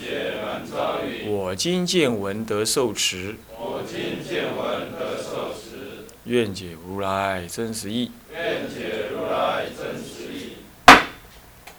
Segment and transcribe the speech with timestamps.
[1.51, 8.09] 我今见闻得受持，我今见闻得受持，愿解如来真实义。
[8.31, 10.53] 愿解如来真实义。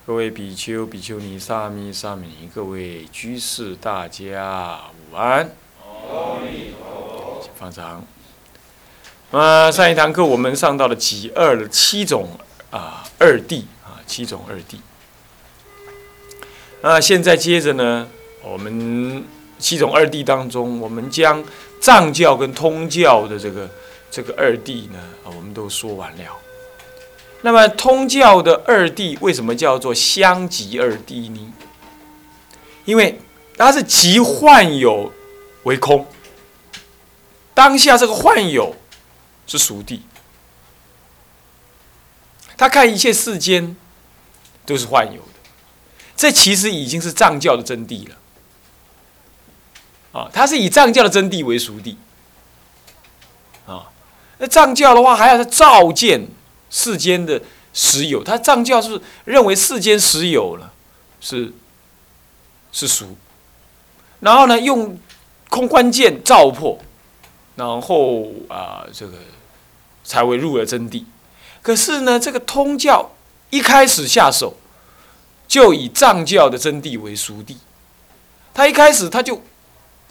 [0.06, 4.78] 各位比丘、比丘尼、沙弥、沙弥尼，各位居士，大家
[5.10, 5.50] 午安。
[5.80, 7.48] 阿弥陀佛。
[7.54, 8.04] 放长。
[9.30, 12.28] 那上一堂课我们上到了几二的七种
[12.70, 14.76] 啊二谛啊七种二谛。
[16.82, 18.06] 那现在接着呢，
[18.42, 19.24] 我们
[19.62, 21.42] 七种二谛当中，我们将
[21.80, 23.70] 藏教跟通教的这个
[24.10, 26.36] 这个二谛呢啊，我们都说完了。
[27.42, 31.52] 那么通教的二谛为什么叫做相即二谛呢？
[32.84, 33.18] 因为
[33.56, 35.12] 它是即幻有
[35.62, 36.04] 为空，
[37.54, 38.74] 当下这个幻有
[39.46, 40.00] 是熟谛，
[42.56, 43.76] 他看一切世间
[44.66, 45.50] 都是幻有的，
[46.16, 48.16] 这其实已经是藏教的真谛了。
[50.12, 51.96] 啊，他是以藏教的真谛为熟谛。
[53.66, 53.90] 啊，
[54.38, 56.28] 那藏教的话还要是照见
[56.70, 57.40] 世间的
[57.72, 60.72] 实有，他藏教是认为世间实有了，
[61.20, 61.52] 是
[62.72, 63.16] 是熟，
[64.20, 64.98] 然后呢用
[65.48, 66.78] 空观见照破。
[67.54, 69.18] 然后啊，这个
[70.02, 71.04] 才会入了真谛。
[71.60, 73.10] 可是呢，这个通教
[73.50, 74.56] 一开始下手
[75.46, 77.56] 就以藏教的真谛为熟谛，
[78.54, 79.42] 他一开始他就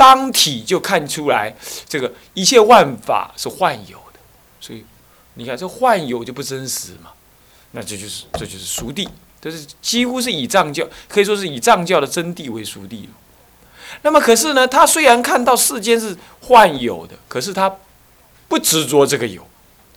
[0.02, 1.56] 当体就看出来，
[1.88, 4.20] 这个一切万法是幻有的。
[4.60, 4.84] 所以
[5.36, 7.12] 你看，这幻有就不真实嘛。
[7.74, 9.08] 那这就是这就是熟谛，
[9.40, 13.06] 这是几乎是以藏教可以说是以藏教的真谛为熟谛。
[14.02, 17.72] 那么可是呢，他虽然看到世间是幻有的，可是他
[18.48, 19.48] 不执着这个有，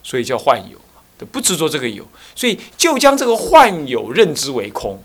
[0.03, 1.01] 所以叫幻有嘛。
[1.33, 2.07] 不执着这个有，
[2.37, 5.03] 所以就将这个幻有认知为空，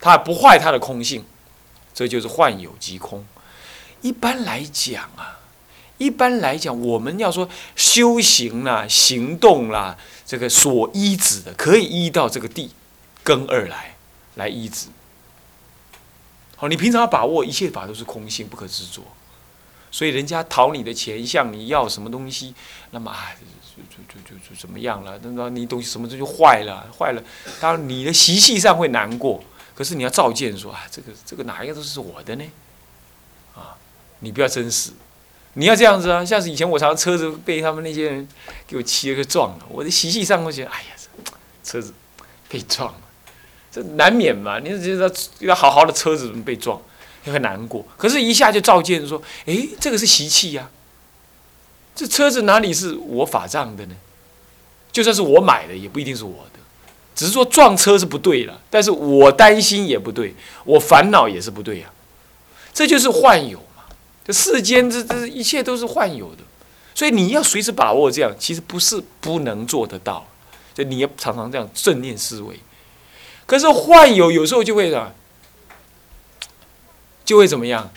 [0.00, 1.22] 他不坏他的空性，
[1.92, 3.22] 这就是幻有即空。
[4.02, 5.38] 一般来讲啊，
[5.98, 12.70] 一般来讲，我们要说修行啦、行动啦，这个所依止的，可以依到这个地
[13.22, 13.96] 根二来
[14.36, 14.88] 来依止。
[16.56, 19.02] 好，你平常要把握一切法都是空性，不可执着。
[19.90, 22.54] 所以人家讨你的钱，向你要什么东西，
[22.92, 23.34] 那么啊，
[23.76, 25.18] 就就就就就怎么样了？
[25.22, 27.22] 那么你东西什么这就坏了，坏了。
[27.60, 29.42] 当然你的习气上会难过，
[29.74, 32.44] 可是你要照见说啊，这个这个哪一个都是我的呢？
[34.20, 34.90] 你不要真实，
[35.54, 36.24] 你要这样子啊。
[36.24, 38.26] 像是以前我常常车子被他们那些人
[38.66, 40.88] 给我骑了个撞了，我的习气上会觉得，哎呀，
[41.62, 41.92] 车子
[42.48, 43.00] 被撞了。
[43.72, 44.58] 这难免嘛？
[44.58, 46.80] 你觉得一个好好的车子被撞，
[47.24, 47.86] 也很难过。
[47.96, 50.68] 可是，一下就照见说：“哎，这个是习气呀。
[51.94, 53.94] 这车子哪里是我法杖的呢？
[54.90, 56.58] 就算是我买的，也不一定是我的。
[57.14, 61.90] 只是说撞车是不对了，但是我担心也不对，我烦恼也是不对呀。
[62.74, 63.62] 这就是幻有。
[64.24, 66.42] 这世间这这一切都是幻有的，
[66.94, 68.32] 所以你要随时把握这样。
[68.38, 70.26] 其实不是不能做得到，
[70.74, 72.58] 就你要常常这样正念思维。
[73.46, 75.12] 可是幻有有时候就会啊，
[77.24, 77.90] 就会怎么样？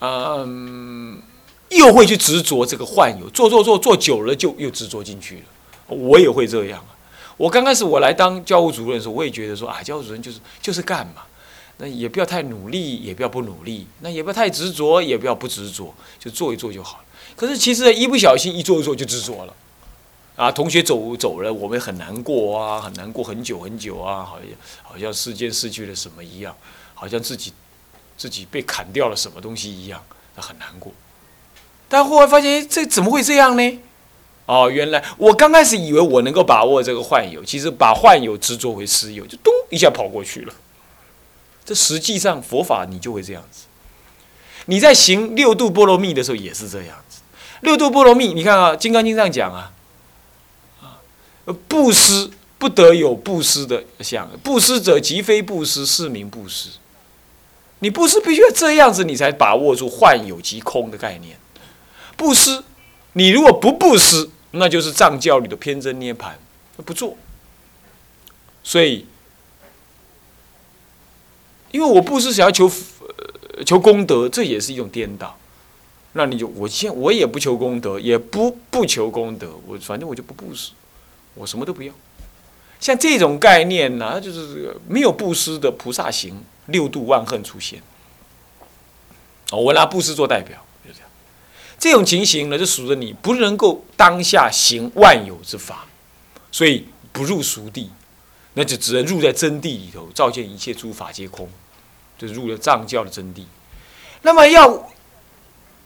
[0.00, 1.22] 嗯，
[1.70, 5.42] 又会去执着这个幻有，做做做做久了就又执着进去了。
[5.86, 6.94] 我也会这样啊。
[7.36, 11.22] 我刚开始我来当教务主任的时候，我也觉得说啊，教务主任就是就是干嘛，
[11.78, 17.04] 那也不要太努力，也不要不努力，那也不要太执着，也不要不执着，就做一做就好了。
[17.36, 19.54] 可是其实一不小心一做一做就执着了。
[20.34, 24.48] 啊，同学走走了，我们很难过啊，很难过很久很久啊，好像
[24.84, 26.54] 好像世间失去了什么一样，
[26.94, 27.52] 好像自己
[28.16, 30.00] 自己被砍掉了什么东西一样，
[30.36, 30.92] 那很难过。
[31.88, 33.80] 但后来发现，这怎么会这样呢？
[34.46, 40.54] 哦，原来我刚开始以为我能够把握这个幻有，其实把幻有执着为实有，就咚一下跑过去了。
[41.68, 43.66] 这实际上佛法你就会这样子。
[44.64, 47.20] 你在行六度波罗蜜的时候也是这样子。
[47.60, 49.70] 六度波罗蜜，你看啊，《金刚经》上讲啊。
[50.80, 50.96] 啊
[51.68, 56.70] 布施不得有布施的相，布施者即非布施，是名布施。
[57.80, 61.38] 你布施必须要这样子，你才把握住幻有即空的概念。
[62.16, 62.64] 布施，
[63.12, 66.38] 你如果不布施，那就是藏教里的偏真涅盘，
[66.86, 67.14] 不做。
[68.62, 69.06] 所以，
[71.70, 72.70] 因为我布施想要求
[73.64, 75.36] 求功德，这也是一种颠倒。
[76.12, 80.72] 那你就我现我也不求功德，也不不求功德，我反正我就不布施，
[81.34, 81.92] 我什么都不要。
[82.80, 87.82] 像这种概念呢，就是没有布施的菩萨行，六度万恨出现。
[89.50, 91.08] 哦，我拿布施做代表，就这样。
[91.78, 95.86] 这种情形呢，就属于你不能够当下行万有之法，
[96.50, 97.90] 所以不入俗地，
[98.58, 101.48] 那就只能入在真谛里头，照见一切诸法皆空，
[102.18, 103.44] 就入了藏教的真谛。
[104.22, 104.90] 那么要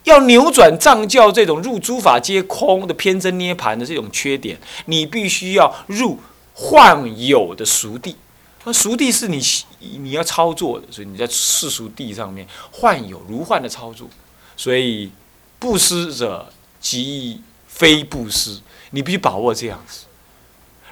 [0.03, 6.19] 要扭转藏教这种入诸法皆空的偏真涅盘的这种缺点，你必须要入。
[6.55, 8.15] 幻有的熟地，
[8.63, 9.41] 那熟地是你
[9.79, 14.07] 你要操作的，所以你在世俗地上面幻有如幻的操作，
[14.55, 15.11] 所以
[15.57, 18.61] 布施者即非布施，
[18.91, 20.05] 你必须把握这样子。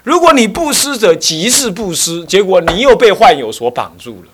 [0.03, 4.29] 如果你布施者即是布施，结果你又被幻有所绑住了。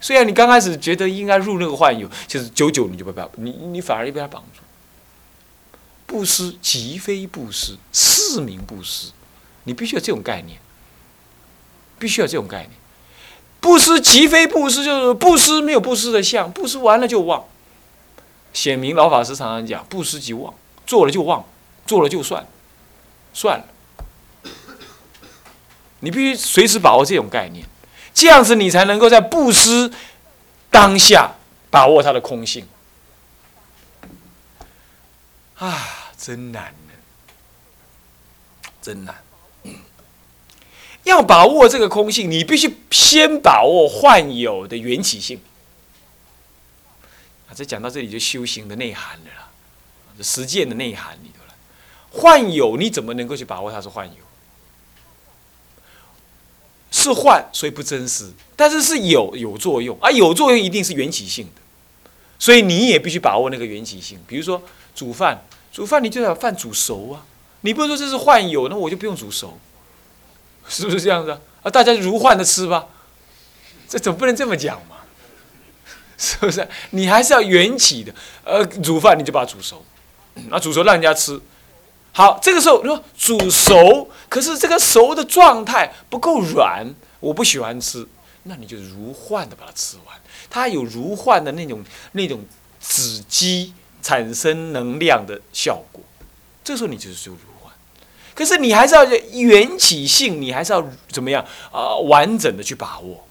[0.00, 4.60] 虽然你刚开始觉得应该入那个幻有，就是久久你就被绑，你你反而又被他绑住。
[6.06, 9.10] 布施即非布施，是名布施。
[9.64, 10.60] 你必须有这种概念，
[11.98, 12.70] 必须有这种概念。
[13.58, 17.44] 布施即非布施，就是布施没有布施的相，布施完了就忘。
[18.52, 20.54] 显明老法师常常讲，布施即忘，
[20.86, 21.44] 做了就忘，
[21.84, 22.46] 做了就算，
[23.34, 23.64] 算了。
[26.00, 27.66] 你必须随时把握这种概念，
[28.12, 29.90] 这样子你才能够在布施
[30.70, 31.34] 当下
[31.70, 32.66] 把握它的空性。
[35.56, 36.92] 啊，真难呢，
[38.82, 39.14] 真难。
[41.04, 45.40] 要把握这个空性，你必须先把握幻有的缘起性。
[47.48, 49.48] 啊，这讲到这里就修行的内涵了啦，
[50.20, 51.54] 实践的内涵里头了。
[52.10, 54.25] 幻有你怎么能够去把握它是幻有？
[56.98, 61.60] 是幻，所以不真实，但是是有有作用啊，有作用一定是缘起性的，
[62.38, 64.18] 所以你也必须把握那个缘起性。
[64.26, 64.62] 比如说
[64.94, 67.22] 煮饭，煮饭你就要饭煮熟啊，
[67.60, 69.58] 你不能说这是幻有，那我就不用煮熟。
[70.66, 71.30] 是不是这样子
[71.62, 71.70] 啊？
[71.70, 72.86] 大家如幻的吃吧，
[73.86, 74.96] 这总不能这么讲嘛？
[76.16, 76.66] 是不是？
[76.92, 78.14] 你还是要缘起的。
[78.42, 79.84] 呃，煮饭你就把它煮熟，
[80.50, 81.38] 啊，煮熟让人家吃。
[82.16, 86.86] 好，这个时候你说煮熟，可是这个熟的状态不够软，
[87.20, 88.08] 我不喜欢吃，
[88.44, 90.16] 那你就如幻的把它吃完。
[90.48, 92.42] 它有如幻的那种那种
[92.80, 96.02] 止积产生能量的效果，
[96.64, 97.70] 这时候你就是如幻。
[98.34, 101.96] 可是你还是要缘起性，你还是要怎么样啊？
[101.96, 103.26] 完整的去把握。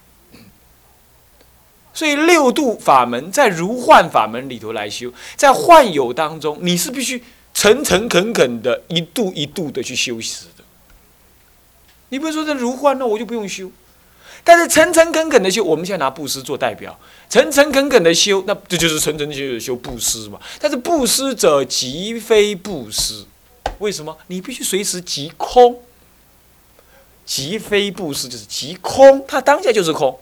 [1.92, 7.24] 所以六度法门在如幻法门里头来修，在幻有当中，你是必须
[7.56, 10.64] 诚诚恳恳的一度一度的去修持的。
[12.10, 13.72] 你不是说这如幻，那我就不用修。
[14.44, 17.00] 但是诚诚恳恳的修，我们现在拿布施做代表，
[17.30, 20.40] 诚诚恳恳的修，那这就是诚诚恳恳修布施嘛。
[20.60, 23.26] 但是布施者即非布施。
[23.80, 24.16] 为什么？
[24.28, 25.82] 你必须随时即空，
[27.26, 30.20] 即非布施，就是即空，它当下就是空。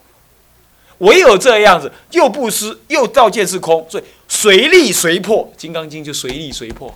[1.00, 6.96] 唯有这样子，又布施又照见是空，所以随力随破，《金刚经》就随力随破，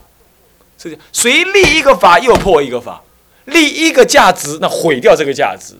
[0.77, 0.99] 是这样。
[1.11, 3.01] 随立一个法，又破一个法，
[3.45, 5.75] 立一个价值，那毁掉这个价值，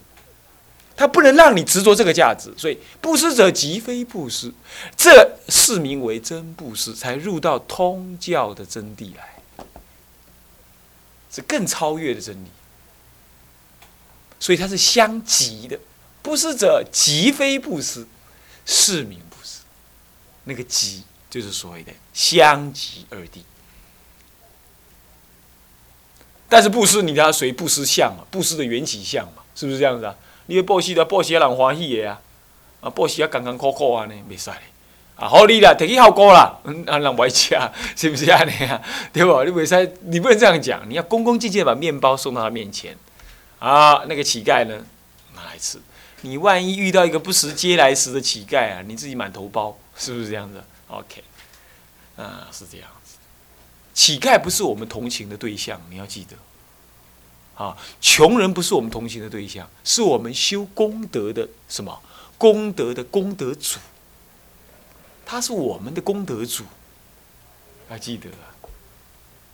[0.96, 2.54] 他不能让你执着这个价值。
[2.58, 4.54] 所以布施者即非布施，
[4.96, 9.36] 这是名为真布施，才入到通教的真谛来。
[11.30, 12.48] 是更超越的真理，
[14.40, 15.78] 所以它是相即的。
[16.24, 18.08] 布施者即非布施，
[18.66, 19.60] 是名布施。
[20.46, 23.42] 那个即就是所谓的相即二谛。
[26.50, 30.16] 但是布施，你要随布施相嘛，布施的缘起相嘛，是不是这样子啊？
[30.46, 32.22] 你要布施的，布施让人欢喜的啊，
[32.82, 34.58] 啊，布施啊，干干苦苦啊呢，没使的。
[35.18, 37.58] 啊，好你啦，摕去效果啦，啊，人爱吃，
[37.98, 38.80] 是不是安尼啊？
[39.12, 39.44] 对不？
[39.44, 42.96] 你袂使，你不能这样讲，你要恭恭敬敬把面包送到他面前，
[43.58, 44.86] 啊，那个乞丐呢，
[45.36, 45.82] 拿来吃。
[46.22, 51.24] 你万一遇到一个不识嗟来食的乞丐啊，你自己满头包，是不是这样子？OK，
[52.16, 52.88] 啊，是这样。
[53.98, 56.38] 乞丐不是我们同情的对象，你要记得。
[57.56, 62.00] 啊，穷人不是我们同情的对象，是我们修功德的什么？
[62.38, 63.80] 功德的功德主。
[65.26, 66.64] 他是我们的功德主，
[67.90, 68.30] 还记得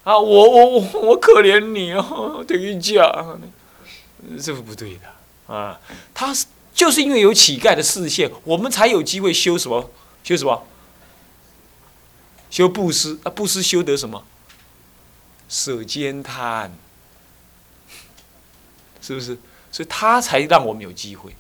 [0.04, 0.20] 啊？
[0.20, 3.40] 我我我我可怜你哦，等于讲，
[4.36, 5.80] 这是不对的啊！
[6.14, 9.90] 他是就是因为有乞丐的视线，我们才有机会修什么？
[10.26, 10.68] 修什么？
[12.52, 13.32] 修布施啊！
[13.32, 14.26] 布施修得什么？
[15.54, 16.72] 舍兼贪，
[19.00, 19.38] 是不是？
[19.72, 21.36] 所以他才让我们有机会。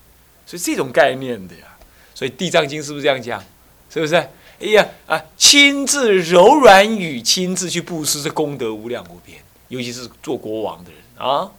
[0.45, 1.65] 所以这种概念的呀，
[2.13, 3.43] 所以《地藏经》是不是这样讲？
[3.89, 4.15] 是不是？
[4.15, 9.41] 哎呀啊，亲自柔软语，亲自去布施，这功德无量无边。
[9.69, 11.49] 尤其是做国王的人啊，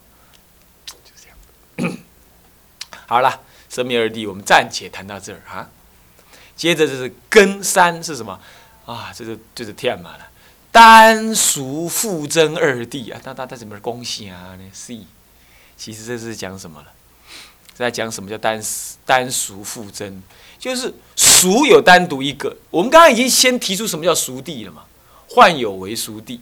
[0.87, 1.99] 就这样。
[3.07, 5.69] 好了，生灭二谛，我们暂且谈到这儿啊。
[6.55, 8.41] 接着就是根三是什么
[8.87, 9.13] 啊？
[9.13, 10.29] 这是就是天马了。
[10.75, 14.57] 单熟复增二谛啊，那那那怎么恭喜啊？
[14.57, 15.02] 呢？C，
[15.76, 16.88] 其实这是讲什么了？
[17.75, 18.61] 在讲什么叫单
[19.07, 20.21] 单熟复增？
[20.59, 22.57] 就是熟有单独一个。
[22.71, 24.83] 我们刚刚已经先提出什么叫熟谛了嘛？
[25.28, 26.40] 幻有为熟谛，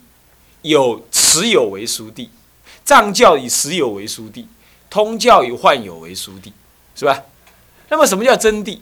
[0.62, 2.30] 有持有为熟谛，
[2.86, 4.46] 藏教以实有为熟谛，
[4.88, 6.50] 通教以幻有为熟谛，
[6.94, 7.22] 是吧？
[7.90, 8.78] 那么什么叫真谛？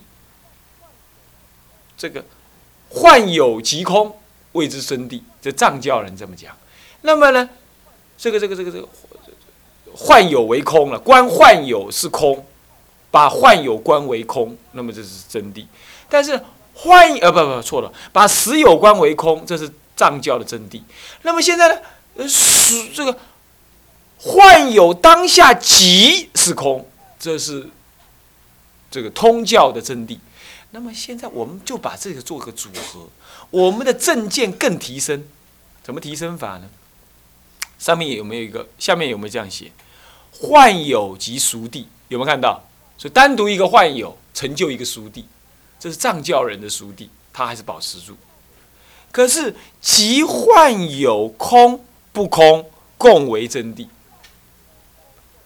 [1.98, 2.24] 这个
[2.88, 4.19] 幻有即空，
[4.52, 5.20] 谓之真谛。
[5.40, 6.56] 这藏教人这么讲。
[7.02, 7.48] 那么呢，
[8.18, 8.88] 这个这个这个这个
[9.94, 12.44] 幻有为空了，观幻有是空，
[13.10, 15.66] 把幻有观为空，那么这是真谛。
[16.08, 16.40] 但是
[16.74, 20.82] 幻呃不不错了，把实有观为空，这是藏教的真谛。
[21.22, 21.68] 那么现在
[22.16, 23.18] 呢，实这个
[24.18, 26.88] 幻有当下即是空，
[27.18, 27.68] 这是
[28.90, 30.18] 这个通教的真谛。
[30.72, 33.08] 那么现在我们就把这个做个组合，
[33.50, 35.24] 我们的正见更提升，
[35.82, 36.68] 怎么提升法呢？
[37.78, 38.68] 上面有没有一个？
[38.78, 39.72] 下面有没有这样写？
[40.32, 42.62] 患有即熟地，有没有看到？
[42.96, 45.26] 所以单独一个患有成就一个熟地，
[45.78, 48.16] 这是藏教人的熟地，他还是保持住。
[49.10, 53.88] 可是即患有空不空共为真谛，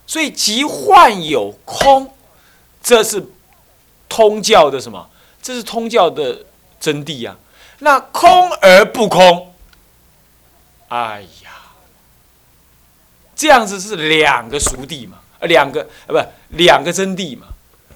[0.06, 2.12] 所以即患有空，
[2.82, 3.26] 这是
[4.08, 5.08] 通教的什么？
[5.44, 6.46] 这是通教的
[6.80, 7.36] 真谛呀。
[7.80, 9.52] 那空而不空，
[10.88, 11.50] 哎呀，
[13.36, 15.18] 这样子是两个熟谛嘛？
[15.40, 17.48] 呃，两个呃，不，两个真谛嘛。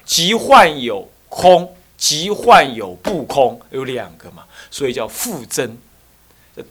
[0.05, 5.79] 即幻有空，即幻有不空，有两个嘛，所以叫复真。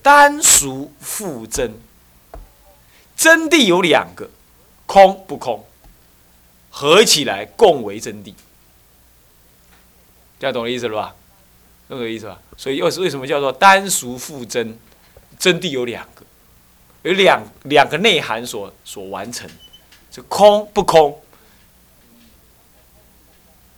[0.04, 1.72] 单熟复真，
[3.16, 4.30] 真谛有两个，
[4.86, 5.66] 空不空，
[6.70, 8.34] 合起来共为真谛。
[10.40, 11.16] 这样懂我意思了吧？
[11.90, 12.40] 懂我意思吧？
[12.58, 14.78] 所以又是为什么叫做单熟复真？
[15.40, 16.26] 真谛有两个，
[17.04, 19.48] 有两两个内涵所所完成，
[20.10, 21.22] 这空不空？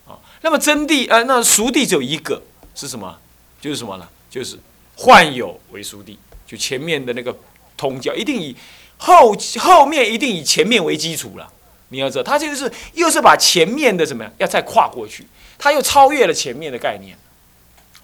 [0.08, 2.42] 啊，那么真谛呃，那熟谛只有一个
[2.74, 3.20] 是什么？
[3.60, 4.08] 就是什么呢？
[4.30, 4.58] 就是
[4.96, 6.16] 幻有为熟谛，
[6.48, 7.38] 就前面的那个
[7.76, 8.56] 通教一定以
[8.98, 11.52] 后后面一定以前面为基础了。
[11.90, 15.28] 你要知道，他这个是又是把前面的怎么样，要再跨过去。
[15.58, 17.18] 他又超越了前面的概念，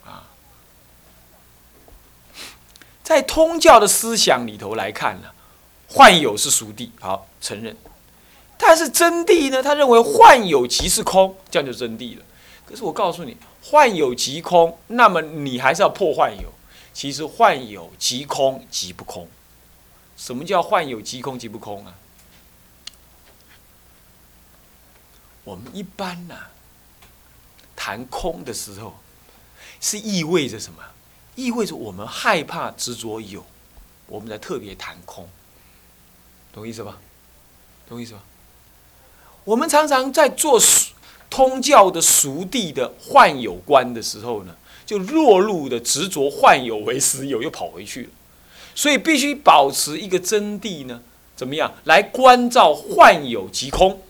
[0.04, 0.28] 啊，
[3.02, 5.30] 在通教的思想里头来看呢，
[5.88, 7.78] 幻有是熟谛，好承认，
[8.58, 12.24] 但是真谛呢，他认为幻有即是空，这样就真谛了。
[12.66, 16.52] 可是我告诉你，幻有即空，那么你还是要破幻有。
[16.94, 19.28] 其实幻有即空即不空，
[20.18, 21.94] 什么叫幻有即空即不空啊？
[25.46, 26.36] 我们一般呢？
[27.76, 28.96] 谈空的时候，
[29.80, 30.80] 是意味着什么？
[31.36, 33.46] 意味着我们害怕执着有，
[34.08, 35.30] 我们才特别谈空，
[36.52, 36.98] 懂意思吧？
[37.88, 38.24] 懂意思吧？
[39.44, 40.60] 我们常常在做
[41.30, 48.10] 通教的熟地的幻有观的时候呢，就落入的执着幻有为实有，又跑回去了。
[48.74, 51.02] 所以必须保持一个真谛呢，
[51.36, 54.02] 怎么样来关照幻有即空？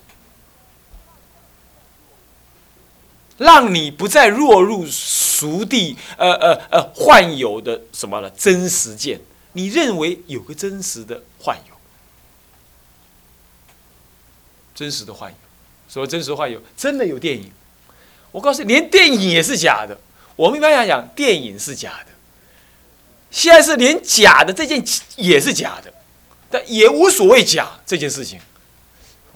[3.37, 9.19] 让你不再落入俗地，呃呃呃，幻有的什么了真实见？
[9.51, 11.75] 你认为有个真实的幻有，
[14.73, 15.37] 真实的幻有，
[15.89, 16.61] 什么真实幻有？
[16.77, 17.51] 真的有电影？
[18.31, 19.97] 我告诉你，连电影也是假的。
[20.37, 22.11] 我们一般来讲，电影是假的，
[23.31, 24.83] 现在是连假的这件
[25.17, 25.93] 也是假的，
[26.49, 28.39] 但也无所谓假这件事情。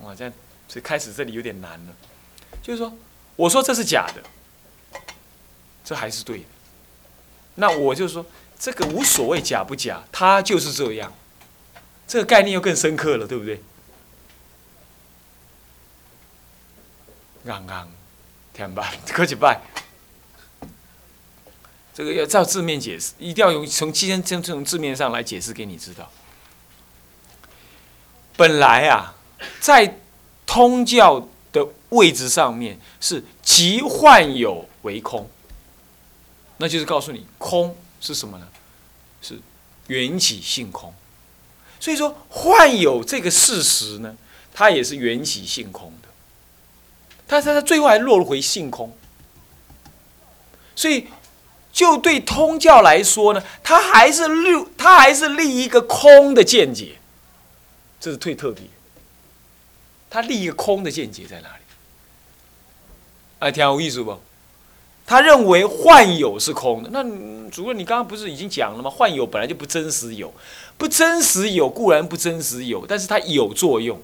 [0.03, 0.33] 哇，这样
[0.69, 1.93] 所以开始这里有点难了，
[2.63, 2.93] 就是说。
[3.39, 4.21] 我说这是假的，
[5.85, 6.45] 这还是对的。
[7.55, 8.25] 那我就说
[8.59, 11.13] 这个无所谓假不假，它就是这样。
[12.05, 13.61] 这个概念又更深刻了，对不对？
[17.45, 17.89] 刚刚，
[18.53, 19.61] 听吧， 科几拜。
[21.93, 26.11] 这个要照字面解释，一定要用从今天从从字面上来解释给你知道。
[28.35, 29.15] 本来啊，
[29.61, 29.97] 在
[30.45, 31.29] 通教。
[31.51, 35.29] 的位置上面是即幻有为空，
[36.57, 38.47] 那就是告诉你空是什么呢？
[39.21, 39.39] 是
[39.87, 40.93] 缘起性空。
[41.79, 44.15] 所以说幻有这个事实呢，
[44.53, 46.09] 它也是缘起性空的。
[47.27, 48.95] 它它它最后还落回性空。
[50.75, 51.07] 所以
[51.71, 56.97] 就对通教来说呢，它还是立它还是立一个空的见解，
[57.99, 58.63] 这是最特别。
[60.09, 61.63] 他立一个空的见解在哪里？
[63.39, 64.19] 哎，挺有意思不？
[65.05, 66.89] 他认为幻有是空的。
[66.91, 67.03] 那
[67.49, 68.89] 主任，你刚刚不是已经讲了吗？
[68.89, 70.33] 幻有本来就不真实有，
[70.77, 73.99] 不真实有固然不真实有，但是它有作用。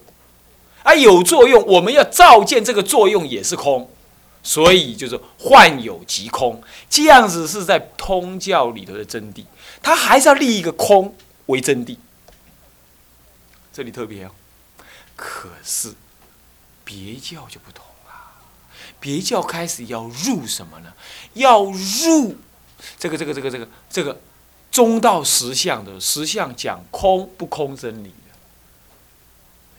[0.83, 3.89] 啊，有作用，我们要照见这个作用也是空，
[4.41, 9.43] 所以就是幻有即空，这样子是在通教里头的真谛。
[9.81, 11.15] 他还是要立一个空
[11.47, 11.97] 为真谛。
[13.73, 14.31] 这里特别哦，
[15.15, 15.93] 可是
[16.83, 18.13] 别教就不同了，
[18.99, 20.93] 别教开始要入什么呢？
[21.33, 22.37] 要入
[22.97, 24.21] 这个这个这个这个这个
[24.69, 28.13] 中道实相的实相讲空不空真理。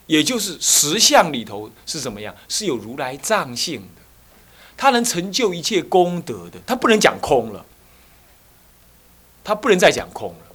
[0.07, 2.33] 也就是实相里头是怎么样？
[2.49, 4.03] 是有如来藏性的，
[4.77, 7.67] 它能成就一切功德的，它不能讲空了，
[9.43, 10.47] 它不能再讲空了。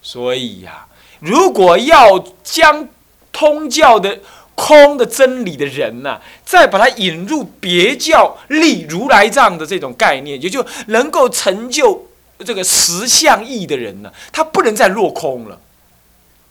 [0.00, 0.88] 所以呀，
[1.18, 2.88] 如果要将
[3.32, 4.18] 通教的
[4.54, 12.08] 空的真理的人呐，再把它引入别教立如来藏的这种概念，也就能够成就
[12.44, 15.60] 这个实相义的人呢，他不能再落空了，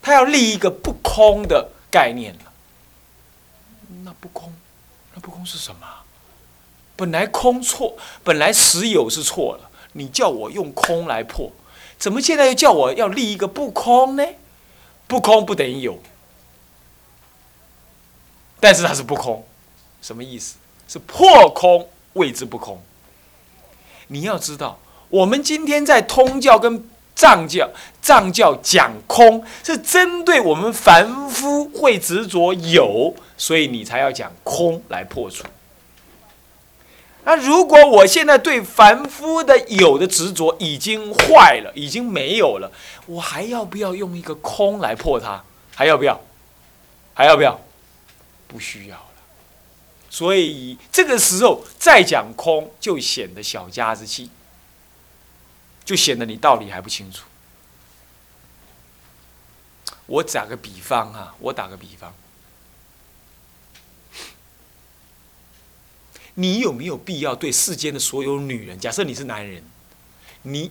[0.00, 1.70] 他要立一个不空的。
[1.92, 2.52] 概念了，
[4.04, 4.54] 那不空，
[5.12, 5.80] 那不空是什么？
[6.94, 9.68] 本来空错，本来实有是错了。
[9.94, 11.50] 你叫我用空来破，
[11.98, 14.24] 怎么现在又叫我要立一个不空呢？
[15.08, 16.00] 不空不等于有，
[18.60, 19.44] 但是它是不空，
[20.00, 20.56] 什么意思？
[20.86, 22.80] 是破空谓之不空。
[24.08, 26.88] 你要知道，我们今天在通教跟。
[27.12, 27.68] 藏教，
[28.00, 35.44] 藏教讲空是针对我们凡夫会执着有，所以你才要讲空来破除。
[37.24, 42.72] 那如果我现在对凡夫的有的执着已经坏了，已经没有了，
[43.04, 45.44] 我还要不要用一个空来破它？
[45.74, 46.18] 还要不要？
[47.12, 47.60] 还要不要？
[48.50, 49.06] 不需要了。
[50.10, 54.28] 所以这个时候再讲空，就显得小家子气。
[55.82, 57.24] 就显得你道理还不清楚。
[60.06, 62.14] 我打个比方啊，我打个比方，
[66.34, 68.78] 你有没有必要对世间的所有女人？
[68.78, 69.64] 假设你是男人，
[70.42, 70.70] 你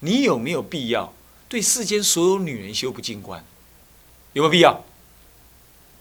[0.00, 1.14] 你有没有必要
[1.48, 3.42] 对世间所有女人修不净观？
[4.34, 4.84] 有没有必要？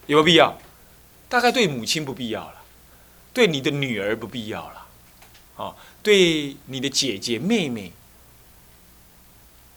[0.08, 0.58] 有没有必要？
[1.30, 2.64] 大概对母亲不必要了，
[3.34, 4.88] 对你的女儿不必要了，
[5.58, 5.76] 啊。
[6.02, 7.92] 对你的姐姐妹妹，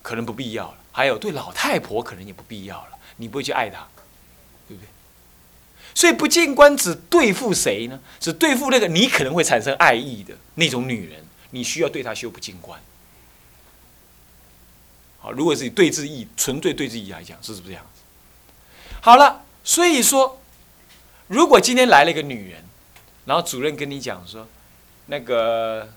[0.00, 2.98] 可能不必要了；还有对老太婆，可能也不必要了。
[3.16, 3.88] 你不会去爱她，
[4.68, 4.88] 对不对？
[5.92, 8.00] 所以不进关只对付谁呢？
[8.20, 12.80] 只对付那个你可能会产生爱意的那种女人，你需要对她修不进关。
[15.18, 18.02] 好，如果是对自义，纯粹对自己来讲，是不是这样子？
[19.00, 20.40] 好了，所以说，
[21.28, 22.64] 如果今天来了一个女人，
[23.24, 24.46] 然后主任跟你讲说，
[25.06, 25.88] 那个。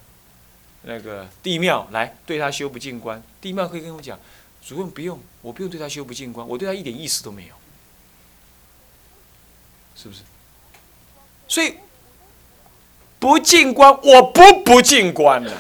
[0.85, 4.19] 那个地庙来对她修不净观，地庙可以跟我讲，
[4.61, 7.55] 主任不用，我不用对她修不净观，我对她一点意思都没有，
[9.95, 10.23] 是不是？
[11.47, 11.75] 所以
[13.17, 15.57] 不净观，我不不净观了，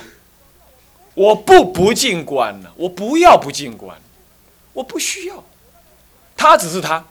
[1.13, 3.97] 我不不净观了，我不要不净观，
[4.73, 5.41] 我不需要，
[6.35, 7.05] 他只是他，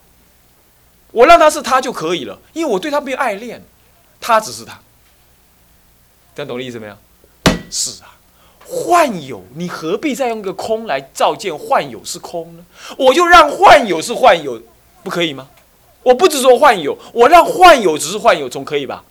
[1.13, 3.63] 我让他是他就可以了，因为我对他没有爱恋，
[4.21, 4.81] 他只是他，
[6.35, 6.97] 这样懂我意思没有？
[7.71, 8.17] 是啊，
[8.67, 12.65] 幻有，你何必再用一个空来照见幻有是空呢？
[12.99, 14.61] 我就让幻有是幻有，
[15.03, 15.49] 不可以吗？
[16.03, 19.05] 我不执着幻有，我让幻有只是幻有，总可以吧？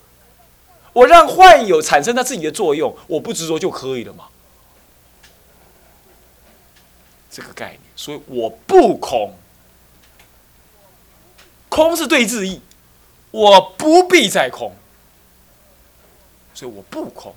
[0.94, 4.26] 我让幻有产生它自己的作用，我不执着就可以了嘛？
[7.32, 9.34] 这个概念，所以我不空，
[11.72, 12.60] 空是对字义，
[13.32, 14.76] 我不必再空，
[16.54, 17.34] 所以我不空。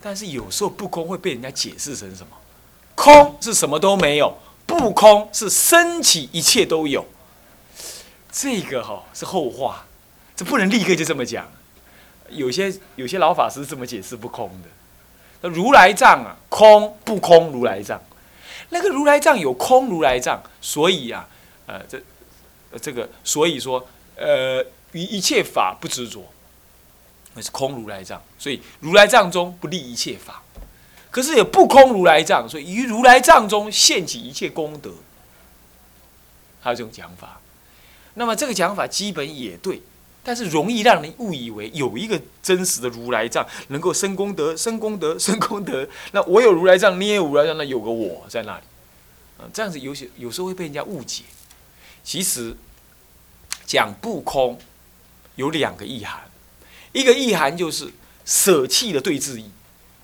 [0.00, 2.36] 但是有时候不空会被人家解释成什么？
[2.94, 7.04] 空是什么都没有，不空是升起一切都有。
[8.30, 9.84] 这个哈是后话，
[10.36, 11.50] 这不能立刻就这么讲。
[12.28, 14.68] 有些有些老法师这么解释不空的。
[15.40, 18.00] 那如来藏啊，空不空如来藏，
[18.70, 21.28] 那个如来藏有空如来藏，所以啊，
[21.66, 22.00] 呃，这
[22.80, 26.24] 这个所以说，呃，于一切法不执着。
[27.38, 30.42] 那是空如来藏，所以如来藏中不立一切法，
[31.10, 34.90] 可是也不空如来藏，所以于如来藏中现起一切功德。
[36.62, 37.38] 还有这种讲法，
[38.14, 39.82] 那么这个讲法基本也对，
[40.26, 45.88] 但是容易让人误以为有一个真实的如来藏能够生功德、生功德、 生功德。
[46.10, 48.64] 那我有如来藏，你也有如来藏，那有个我在那里，
[49.38, 51.22] 啊，这样子有些有时候会被人家误解。
[52.02, 52.56] 其实
[53.64, 54.58] 讲不空
[55.36, 56.28] 有两个意涵，
[56.90, 57.88] 一个意涵就是
[58.24, 59.48] 舍弃的对治意，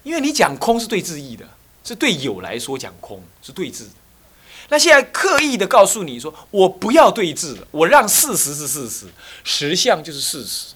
[0.04, 1.44] 因为你讲空是对治意的，
[1.82, 3.90] 是对有来说讲空是对治的。
[4.72, 9.06] 那现在刻意的告诉你说，我不要对峙了，我让事实是事实，
[9.44, 10.72] 实相就是事实，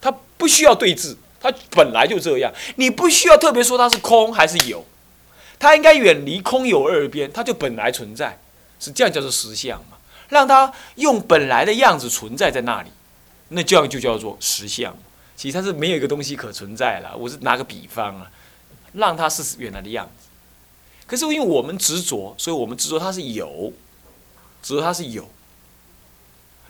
[0.00, 4.82] 它不需要对峙，它本来就这样，你不需要特别说它是空还是有，
[5.58, 8.38] 它应该远离空有二边，它就本来存在，
[8.80, 9.98] 是这样叫做实相嘛？
[10.30, 12.88] 让它用本来的样子存在在那里，
[13.48, 14.96] 那这样就叫做实相。
[15.36, 18.30] 其实它是没有一个东西可存在了，我是拿个比方啊，
[18.94, 20.25] 让它是原来的样子。
[21.06, 23.72] 可是因为我们执着，所以我们执着它是有，
[24.62, 25.28] 执着它是有。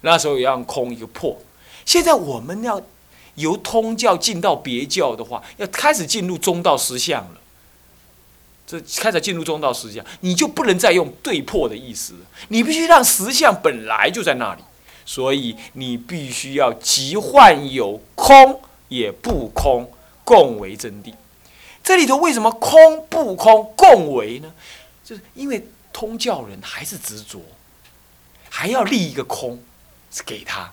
[0.02, 1.38] 那时候也让空一个破。
[1.84, 2.80] 现在我们要
[3.36, 7.40] 由通教进到别教的话，要开始进入中道实相了。
[8.66, 12.14] 这开始进入中道实相，你就不能再用对破的意思，
[12.48, 14.62] 你必须让实相本来就在那里。
[15.04, 19.88] 所以你必须要即幻有空也不空，
[20.24, 21.14] 共为真谛。
[21.86, 24.52] 这里头为什么空不空共为呢？
[25.04, 27.40] 就是因为通教人还是执着，
[28.50, 29.62] 还要立一个空，
[30.10, 30.72] 是给他，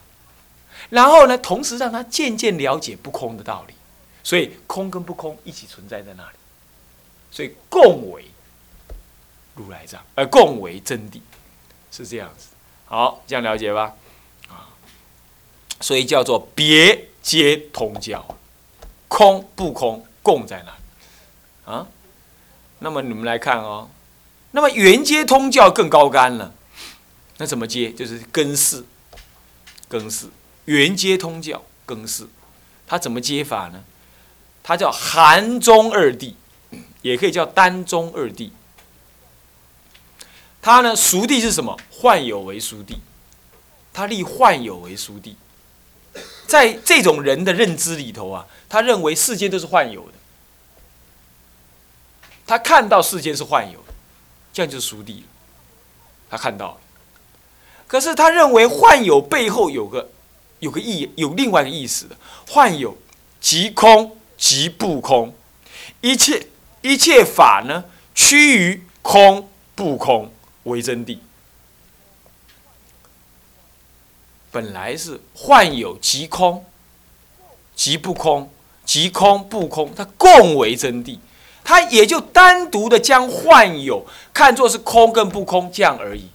[0.90, 3.76] 然后呢，同时让他渐渐了解不空的道理，
[4.24, 6.38] 所以空跟不空一起存在在那里，
[7.30, 8.26] 所以共为
[9.54, 11.22] 如来藏，而共为真谛，
[11.92, 12.48] 是这样子。
[12.86, 13.96] 好，这样了解吧？
[14.50, 14.66] 啊，
[15.80, 18.26] 所以叫做别皆通教，
[19.08, 20.74] 空不空共在那。
[21.66, 21.88] 啊，
[22.80, 23.90] 那么你们来看哦，
[24.52, 26.54] 那么圆接通教更高干了，
[27.38, 27.92] 那怎么接？
[27.92, 28.84] 就是根式，
[29.88, 30.28] 根式
[30.66, 32.28] 圆接通教根式，
[32.86, 33.84] 它怎么接法呢？
[34.62, 36.34] 它叫含中二谛，
[37.02, 38.52] 也可以叫单中二谛。
[40.62, 41.78] 它呢，熟地是什么？
[41.92, 43.00] 幻有为熟地，
[43.92, 45.36] 它立幻有为熟地，
[46.48, 50.14] 在这种人的认知里头啊，他认为世间都是幻有的。
[52.46, 53.84] 他看到世间是幻有，
[54.52, 55.28] 这样就是熟地了。
[56.30, 56.78] 他看到了，
[57.88, 60.10] 可是他认为幻有背后有个
[60.60, 62.18] 有个意，有另外一个意思的。
[62.48, 62.98] 幻有
[63.40, 65.34] 即空即不空，
[66.02, 66.48] 一切
[66.82, 70.32] 一切法呢趋于空不空
[70.64, 71.20] 为真谛。
[74.52, 76.66] 本来是幻有即空
[77.76, 78.52] 即不空，
[78.86, 81.20] 即空不空，它共为真谛。
[81.64, 86.28] 他也就单独的将幻有看作是空跟不空这样而已，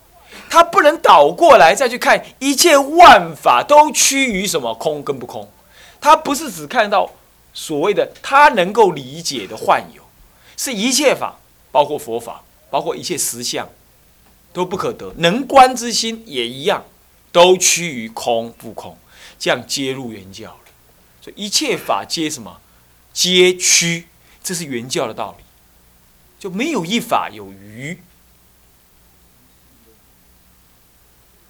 [0.49, 5.51] 他不能倒过来再去看一切万法都趋于什么空跟不空，
[6.01, 7.12] 他不是只看到
[7.53, 10.03] 所谓的他能够理解的幻有，
[10.57, 11.37] 是一切法，
[11.71, 13.69] 包括佛法，包括一切实相，
[14.53, 16.85] 都不可得，能观之心也一样，
[17.31, 18.97] 都趋于空不空，
[19.38, 20.59] 这样接入原教了，
[21.21, 22.61] 所以一切法皆什么，
[23.12, 24.08] 皆趋。
[24.49, 25.45] 这是原教的道理，
[26.39, 27.99] 就没有一法有余，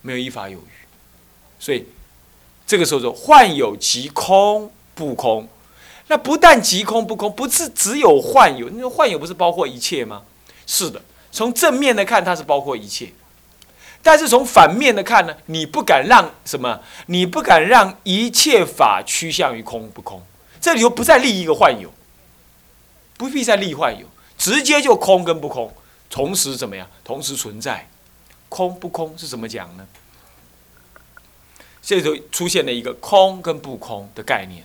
[0.03, 0.71] 没有一法有余，
[1.61, 1.87] 所以
[2.67, 5.49] 这个时候说幻有即空不空，
[6.09, 10.25] 那不但即空不空，不是只有幻有，那个幻有不是包括一切吗？
[10.67, 13.13] 是的，从正面的看，它是包括一切，
[14.03, 16.81] 但是从反面的看呢，你不敢让什么？
[17.07, 20.21] 你不敢让一切法趋向于空不空，
[20.61, 21.93] 这里头不再立一个幻有。
[23.19, 24.07] 不必再立幻有，
[24.39, 25.75] 直接就空跟不空，
[26.09, 26.89] 同时怎么样？
[27.05, 27.91] 同时存在，
[28.49, 29.87] 空不空是怎么讲呢？
[31.83, 34.65] 这里头出现了一个空跟不空的概念。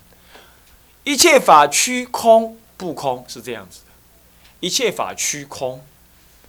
[1.03, 3.91] 一切法趋空不空是这样子的，
[4.59, 5.83] 一切法趋空，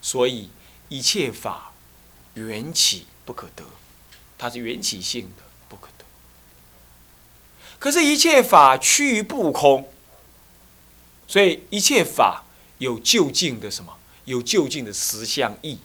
[0.02, 0.50] 所以
[0.88, 1.72] 一切法
[2.34, 3.64] 缘起不可得，
[4.36, 6.04] 它是缘起性的不可得。
[7.78, 9.88] 可是，一切法趋于不空。
[11.34, 12.44] 所以一切法
[12.78, 13.92] 有究竟的什么？
[14.24, 15.76] 有究竟的实相义，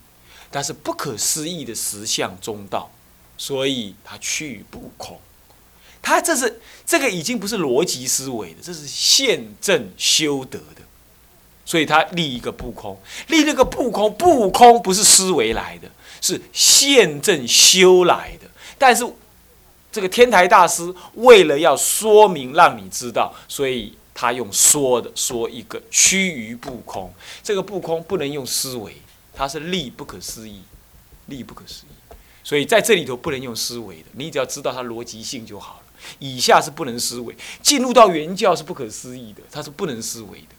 [0.51, 2.91] 但是不可思议的实相中道，
[3.35, 5.19] 所以它去不空。
[6.03, 10.83] 它这是这个已经不是逻辑思维的，这是现证修得的。
[11.65, 15.89] 所以它立一个不空，立那个不空，不空不是思维来的，
[16.21, 18.47] 是现证修来的。
[18.77, 19.03] 但是
[19.91, 23.95] 这个天台大师为了要说明，让你知道，所以。
[24.19, 27.09] 他用说的说一个趋于不空，
[27.41, 28.97] 这个不空不能用思维，
[29.33, 30.61] 它是力不可思议，
[31.27, 35.83] 力不可思议，所以在这里头不能用思维的，你只要知道它逻辑性就好了。
[36.19, 40.55] 以下是不能思维，进入到原教是不可思议的，它是不能思维的，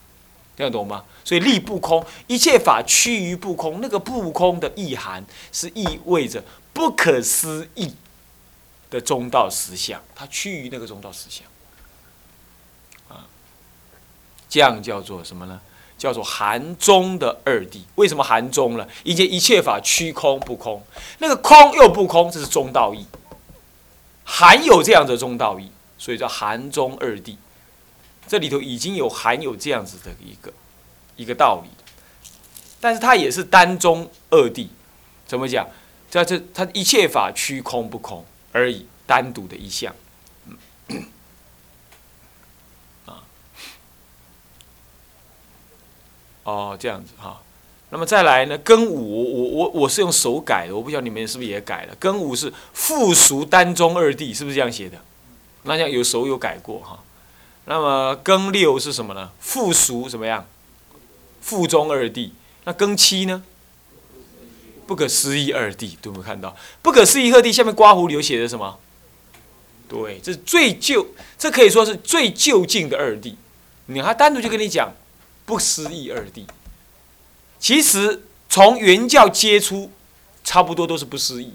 [0.57, 1.05] 这样懂吗？
[1.23, 6.43] 所以力不空，一切法趋于不空，那个不空的意涵是意味着
[6.73, 7.93] 不可思议
[8.89, 11.45] 的中道实相，它趋于那个中道实相，
[13.07, 13.27] 啊，
[14.51, 15.59] 这样叫做什么呢？
[15.97, 17.79] 叫做含中的二谛。
[17.95, 18.87] 为什么含中了？
[19.03, 20.83] 因为一切法虚空不空，
[21.19, 23.05] 那个空又不空，这是中道义。
[24.25, 27.37] 含有这样的中道义，所以叫含中二谛。
[28.27, 30.51] 这里头已经有含有这样子的一个
[31.15, 31.69] 一个道理，
[32.81, 34.67] 但是它也是单中二谛。
[35.25, 35.65] 怎么讲？
[36.09, 39.95] 在这它一切法虚空不空而已，单独的一项。
[43.05, 43.23] 啊，
[46.43, 47.41] 哦，这样子哈。
[47.89, 48.57] 那么再来呢？
[48.59, 51.95] 庚午，我我我是用手改的，我不晓得你们是不是也改了。
[51.99, 54.97] 庚午是复熟单中二谛，是不是这样写的？
[55.63, 57.03] 那像有手有改过哈。
[57.65, 59.31] 那么庚六是什么呢？
[59.39, 60.47] 复熟怎么样？
[61.41, 62.31] 复中二谛。
[62.63, 63.43] 那庚七呢？
[64.87, 66.55] 不可思议二谛，有没有看到？
[66.81, 68.79] 不可思议二谛下面刮胡里写的什么？
[69.89, 71.05] 对，这是最旧，
[71.37, 73.35] 这可以说是最就近的二谛。
[73.87, 74.91] 你还单独就跟你讲
[75.51, 76.45] 不思议二谛。
[77.59, 79.91] 其实从原教接出，
[80.45, 81.51] 差不多都是不思议，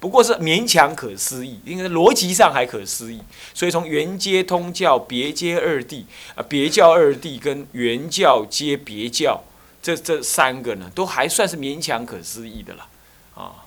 [0.00, 3.20] 不过是勉强可思议，因为逻辑上还可思议。
[3.52, 9.42] 所以从原接通教、别接二谛啊，别教二谛跟原教接别教，
[9.82, 12.88] 这这三个呢，都还算是勉强可思议的了
[13.34, 13.66] 啊。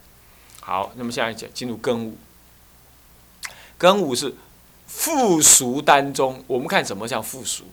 [0.61, 2.17] 好，那么现在讲进入庚午，
[3.79, 4.33] 庚午是
[4.87, 7.65] 复俗当中，我们看什么叫复俗？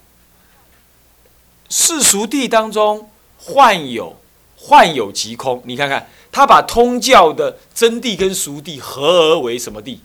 [1.69, 3.11] 世俗谛当中。
[3.39, 4.17] 幻有，
[4.57, 5.63] 幻有即空。
[5.67, 10.01] 你看看，他把通教的真谛跟俗谛合而为什么地？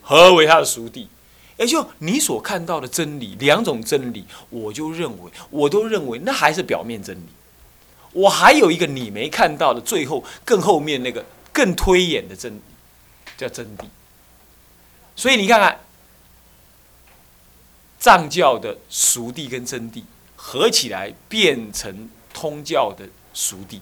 [0.00, 1.06] 合而为他的俗谛，
[1.58, 7.26] 也就你所看到的真理，两种真理，我就认为，我都认为那还是表面真理。
[8.12, 12.60] 我还有一个你没看到的，最后更后面那个更推演的真理，
[13.36, 13.84] 叫真谛。
[15.14, 15.78] 所以你看看，
[18.00, 20.02] 藏教的俗谛跟真谛。
[20.42, 23.78] 合起来变成通教的熟谛，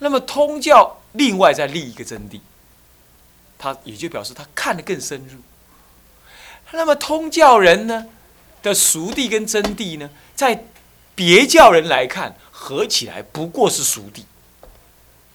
[0.00, 2.40] 那么通教另外再立一个真谛，
[3.56, 5.38] 他也就表示他看得更深入。
[6.72, 8.08] 那么通教人呢
[8.64, 10.64] 的熟谛跟真谛呢，在
[11.14, 14.24] 别教人来看合起来不过是熟谛，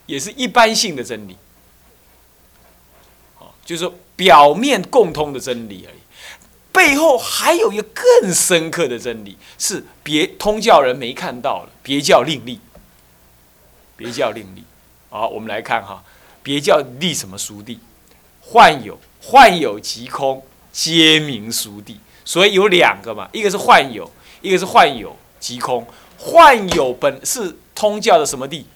[0.06, 1.38] 也是一般性的真理，
[3.64, 6.00] 就是说表面共通的真理而已。
[6.78, 12.60] 背后还有一个更深刻的真理，是别通教人没看到的，别教另立。
[13.96, 14.64] 别教另立。
[15.10, 16.04] 好，我们来看哈，
[16.44, 17.80] 别教立什么书地？
[18.42, 22.00] 幻有，幻有即空，皆名书地。
[22.24, 24.12] 所以有两个嘛，一个是幻有，
[24.42, 25.88] 一个是幻有即空。
[26.20, 28.68] 幻有本是通教的什么地？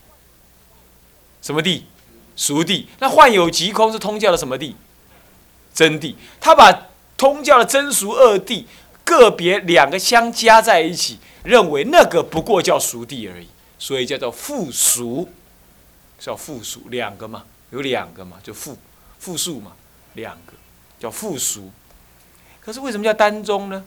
[1.44, 1.86] 什么地？
[2.36, 2.90] 熟地。
[2.98, 4.76] 那幻有即空是通教的什么地？
[5.72, 6.16] 真谛。
[6.40, 6.88] 他把
[7.22, 8.66] 通教的真俗二谛，
[9.06, 15.30] 个别两个相加在一起，认为那个不过叫俗谛而已，所以叫做复俗，
[16.18, 18.76] 叫复俗两个嘛，有两个嘛，就复
[19.20, 19.74] 复数嘛，
[20.16, 20.54] 两个
[21.00, 21.72] 叫复俗。
[22.60, 23.86] 可是为什么叫单宗呢？